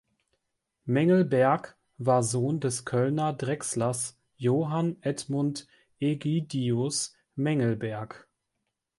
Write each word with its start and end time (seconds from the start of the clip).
Mengelberg 0.85 1.77
war 1.99 2.23
Sohn 2.23 2.59
des 2.59 2.85
Kölner 2.85 3.33
Drechslers 3.33 4.19
Johann 4.35 4.97
Edmund 5.01 5.67
Egidius 5.99 7.15
Mengelberg. 7.35 8.27